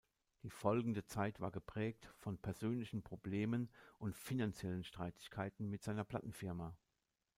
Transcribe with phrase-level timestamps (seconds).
[0.41, 3.69] Die folgende Zeit war geprägt von persönlichen Problemen
[3.99, 6.75] und finanziellen Streitigkeiten mit seiner Plattenfirma.